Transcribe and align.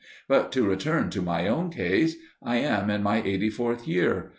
But 0.27 0.51
to 0.53 0.67
return 0.67 1.11
to 1.11 1.21
my 1.21 1.47
own 1.47 1.69
case: 1.69 2.15
I 2.41 2.55
am 2.55 2.89
in 2.89 3.03
my 3.03 3.21
eighty 3.21 3.51
fourth 3.51 3.87
year. 3.87 4.29